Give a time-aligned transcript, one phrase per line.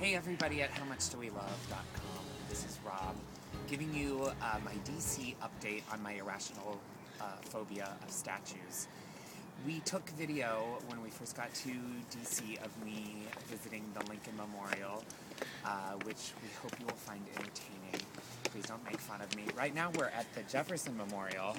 [0.00, 2.24] Hey everybody at howmuchdowelove.com.
[2.48, 3.14] This is Rob
[3.68, 6.80] giving you uh, my DC update on my irrational
[7.20, 8.88] uh, phobia of statues.
[9.66, 15.04] We took video when we first got to DC of me visiting the Lincoln Memorial,
[15.66, 18.06] uh, which we hope you will find entertaining.
[18.44, 19.44] Please don't make fun of me.
[19.54, 21.58] Right now we're at the Jefferson Memorial,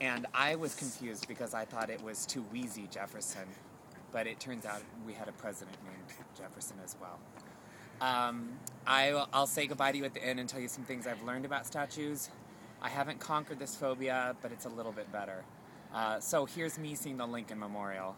[0.00, 3.44] and I was confused because I thought it was too Weezy Jefferson,
[4.14, 7.18] but it turns out we had a president named Jefferson as well.
[8.00, 8.50] Um,
[8.86, 11.22] I, I'll say goodbye to you at the end and tell you some things I've
[11.24, 12.30] learned about statues.
[12.80, 15.44] I haven't conquered this phobia, but it's a little bit better.
[15.92, 18.14] Uh, so here's me seeing the Lincoln Memorial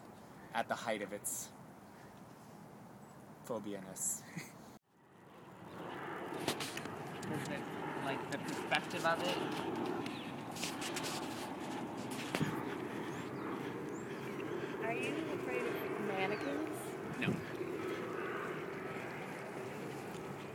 [0.55, 1.49] at the height of its
[3.47, 4.23] phobia-ness.
[8.05, 9.37] Like the perspective of it?
[14.85, 15.77] Are you afraid of
[16.29, 16.77] mannequins?
[17.21, 17.29] No.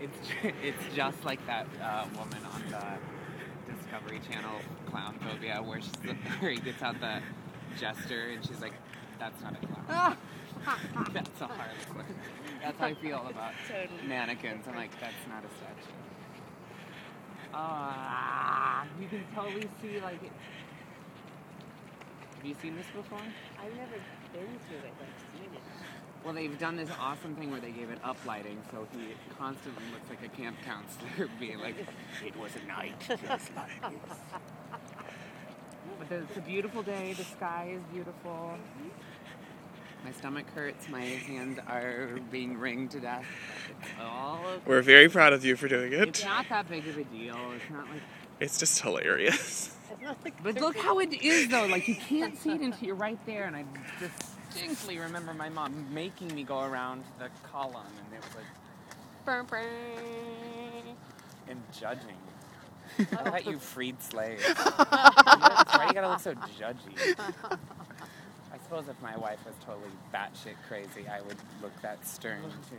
[0.01, 0.29] It's
[0.63, 5.91] it's just like that uh, woman on the Discovery Channel clown phobia, where she's
[6.39, 7.21] where he gets out the
[7.79, 8.73] jester and she's like,
[9.19, 10.17] "That's not a clown.
[11.13, 12.15] that's a harlequin."
[12.61, 14.07] That's how I feel about Totally.
[14.07, 14.67] mannequins.
[14.67, 15.93] I'm like, that's not a statue.
[17.53, 20.23] Ah, you can totally see like.
[20.23, 20.31] It.
[22.41, 23.19] Have you seen this before?
[23.19, 24.01] I've never
[24.33, 25.61] been to it, but I've seen it.
[26.25, 29.83] Well, they've done this awesome thing where they gave it up lighting, so he constantly
[29.93, 31.75] looks like a camp counselor, being like,
[32.25, 34.17] "It was a night just like this."
[35.99, 37.13] But it's a beautiful day.
[37.13, 38.57] The sky is beautiful.
[38.57, 38.89] Mm-hmm.
[40.03, 40.89] My stomach hurts.
[40.89, 43.25] My hands are being wringed to death.
[44.01, 44.61] All okay.
[44.65, 46.07] We're very proud of you for doing it.
[46.09, 47.37] It's not that big of a deal.
[47.55, 48.01] It's not like.
[48.39, 49.75] It's just hilarious.
[49.91, 51.67] It's not like But look how it is, though.
[51.67, 53.45] Like you can't see it until you're right there.
[53.45, 53.65] And I
[53.99, 58.45] distinctly remember my mom making me go around the column, and it was like.
[59.25, 59.63] Burr, burr.
[61.47, 62.17] and judging.
[62.99, 64.43] I thought you freed slaves.
[64.43, 67.15] Why you gotta look so judgy?
[68.71, 72.77] I suppose if my wife was totally batshit crazy, I would look that stern too.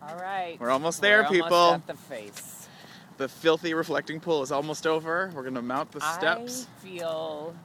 [0.00, 0.56] All right.
[0.60, 1.52] We're almost there, We're people.
[1.56, 2.68] Almost at the face.
[3.16, 5.32] The filthy reflecting pool is almost over.
[5.34, 6.68] We're gonna mount the steps.
[6.78, 7.56] I feel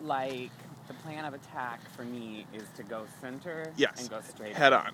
[0.00, 0.52] like
[0.86, 4.00] the plan of attack for me is to go center Yes.
[4.02, 4.54] and go straight.
[4.54, 4.92] Head on.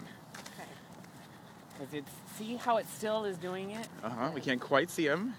[1.78, 3.86] Because it's see how it still is doing it.
[4.02, 4.30] Uh huh.
[4.34, 5.34] We can't quite see him.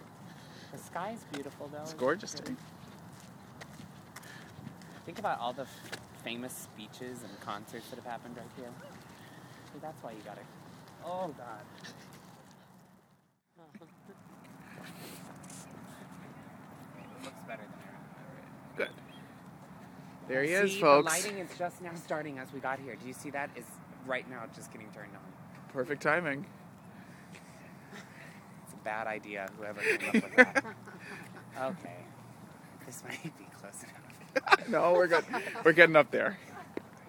[0.72, 1.82] The sky is beautiful though.
[1.82, 2.54] It's gorgeous day.
[5.06, 8.70] Think about all the f- famous speeches and concerts that have happened right here.
[9.74, 10.46] See, that's why you got it.
[11.04, 11.62] Oh God.
[16.98, 18.90] It looks better than I Good.
[20.28, 21.12] There he see, is, folks.
[21.12, 22.96] The lighting is just now starting as we got here.
[22.96, 23.50] Do you see that?
[23.56, 23.66] Is
[24.06, 25.22] right now just getting turned on.
[25.74, 26.46] Perfect timing.
[28.64, 29.50] It's a bad idea.
[29.58, 30.66] Whoever came up with that.
[31.62, 31.98] okay.
[32.86, 34.11] This might be close enough.
[34.70, 35.26] no, we're good.
[35.64, 36.38] We're getting up there.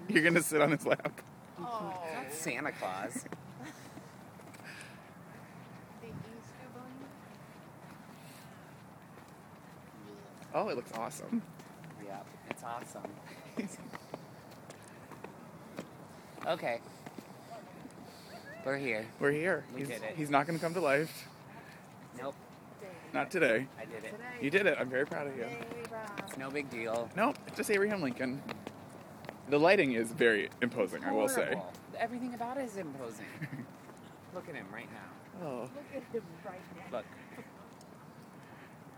[0.08, 1.20] You're gonna sit on his lap.
[1.58, 1.94] Oh.
[2.14, 3.24] Not Santa Claus.
[6.00, 7.06] The Easter Bunny?
[10.54, 11.42] Oh, it looks awesome.
[12.04, 13.10] Yeah, it's awesome.
[16.46, 16.80] okay.
[18.64, 19.06] We're here.
[19.18, 19.64] We're here.
[19.74, 20.14] We he's, did it.
[20.16, 21.28] he's not gonna come to life.
[22.18, 22.34] Nope,
[23.12, 23.66] Not today.
[23.78, 24.14] I did it.
[24.40, 24.76] You did it.
[24.80, 25.46] I'm very proud of you.
[26.26, 27.10] It's no big deal.
[27.16, 28.42] Nope, it's just Abraham Lincoln.
[29.50, 31.44] The lighting is very imposing, I will say.
[31.44, 31.72] Horrible.
[31.98, 33.26] Everything about it is imposing.
[34.34, 35.46] Look at him right now.
[35.46, 36.60] Oh, Look at him right
[36.90, 36.96] now.
[36.98, 37.06] Look.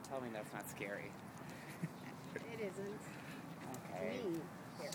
[0.09, 1.11] Tell me that's not scary.
[2.37, 3.01] It isn't.
[3.95, 4.19] Okay.
[4.29, 4.39] Me,
[4.79, 4.91] Harry.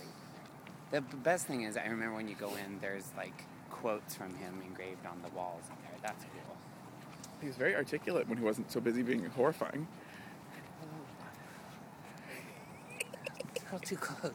[0.91, 4.33] The b- best thing is, I remember when you go in, there's like quotes from
[4.35, 5.99] him engraved on the walls in there.
[6.01, 6.38] That's cool.
[7.41, 9.87] He was very articulate when he wasn't so busy being horrifying.
[13.41, 14.33] A little too close.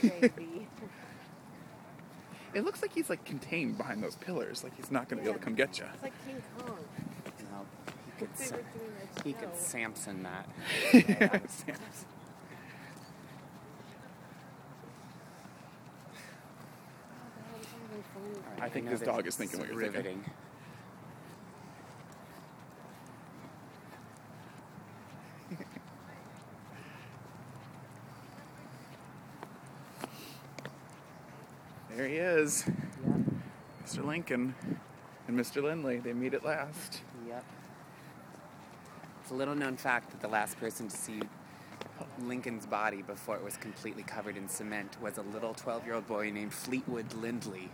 [0.00, 0.68] Poor baby.
[2.54, 5.38] It looks like he's like contained behind those pillars, like he's not gonna be able
[5.38, 5.84] to come get you.
[5.94, 6.78] It's like King Kong.
[7.50, 7.66] No,
[8.04, 9.56] he could, They Sa- were doing that he could.
[9.56, 10.48] Samson that.
[10.94, 11.76] Oh, God, it's not
[17.90, 18.34] even funny.
[18.34, 20.24] All right, I think know this this dog is thinking what you're thinking.
[31.98, 33.16] There he is, Yep.
[33.84, 34.04] Mr.
[34.04, 34.54] Lincoln
[35.26, 35.60] and Mr.
[35.60, 35.98] Lindley.
[35.98, 37.00] They meet at last.
[37.26, 37.44] Yep.
[39.20, 41.20] It's a little known fact that the last person to see
[42.20, 46.06] Lincoln's body before it was completely covered in cement was a little 12 year old
[46.06, 47.68] boy named Fleetwood Lindley.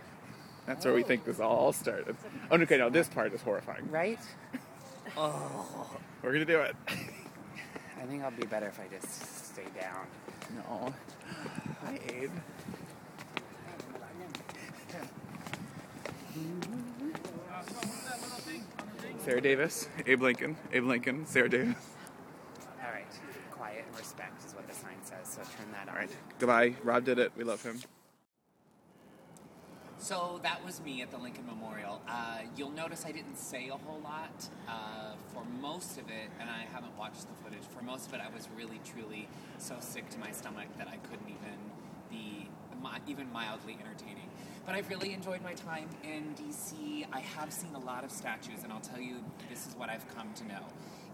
[0.65, 2.15] That's where we think this all started.
[2.49, 3.91] Oh, okay, no, this part is horrifying.
[3.91, 4.19] Right?
[5.15, 5.87] Oh.
[6.23, 6.75] We're gonna do it.
[6.87, 10.07] I think I'll be better if I just stay down.
[10.55, 10.93] No.
[11.85, 12.31] Hi, Abe.
[19.25, 21.75] Sarah Davis, Abe Lincoln, Abe Lincoln, Sarah Davis.
[22.83, 23.05] All right.
[23.49, 25.89] Quiet and respect is what the sign says, so turn that on.
[25.89, 26.75] All right, goodbye.
[26.83, 27.31] Rob did it.
[27.35, 27.79] We love him.
[29.97, 31.99] So that was me at the Lincoln Memorial.
[32.07, 36.47] Uh, you'll notice I didn't say a whole lot uh, for most of it, and
[36.47, 37.65] I haven't watched the footage.
[37.75, 39.27] For most of it, I was really, truly
[39.57, 41.57] so sick to my stomach that I couldn't even
[42.11, 42.47] be
[42.83, 44.29] mi- even mildly entertaining.
[44.65, 47.05] But I've really enjoyed my time in DC.
[47.13, 50.07] I have seen a lot of statues, and I'll tell you, this is what I've
[50.15, 50.65] come to know.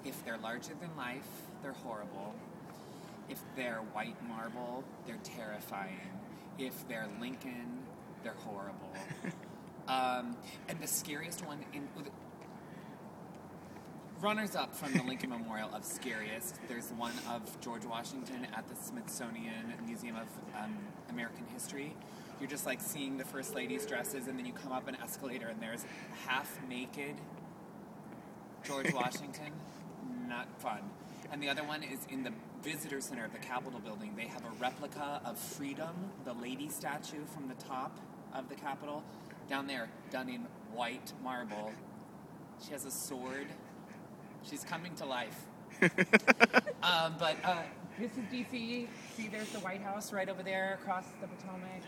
[0.05, 1.27] If they're larger than life,
[1.61, 2.33] they're horrible.
[3.29, 5.99] If they're white marble, they're terrifying.
[6.57, 7.79] If they're Lincoln,
[8.23, 8.93] they're horrible.
[9.87, 10.37] um,
[10.69, 11.87] and the scariest one in
[14.21, 16.59] runners up from the Lincoln Memorial of scariest.
[16.67, 20.27] There's one of George Washington at the Smithsonian Museum of
[20.61, 20.77] um,
[21.09, 21.95] American History.
[22.41, 25.47] You're just like seeing the first lady's dresses, and then you come up an escalator,
[25.47, 25.85] and there's
[26.25, 27.13] half naked
[28.63, 29.51] George Washington.
[30.27, 30.79] Not fun.
[31.31, 32.33] And the other one is in the
[32.63, 34.15] visitor center of the Capitol building.
[34.17, 35.93] They have a replica of Freedom,
[36.25, 37.95] the lady statue from the top
[38.33, 39.03] of the Capitol,
[39.47, 41.71] down there, done in white marble.
[42.65, 43.47] She has a sword.
[44.49, 45.45] She's coming to life.
[45.81, 45.89] um,
[47.19, 47.61] but uh,
[47.99, 48.87] this is DC.
[49.15, 51.83] See, there's the White House right over there across the Potomac.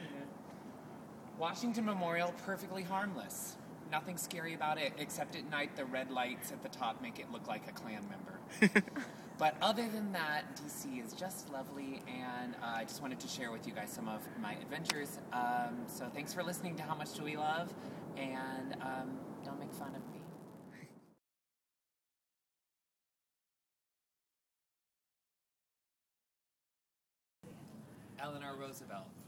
[1.33, 3.57] And the Washington Memorial, perfectly harmless.
[3.91, 7.31] Nothing scary about it, except at night the red lights at the top make it
[7.31, 8.83] look like a Klan member.
[9.37, 13.51] but other than that, DC is just lovely, and uh, I just wanted to share
[13.51, 15.19] with you guys some of my adventures.
[15.31, 17.73] Um, so thanks for listening to How Much Do We Love,
[18.17, 20.19] and um, don't make fun of me.
[28.19, 29.22] Eleanor Roosevelt, not scary.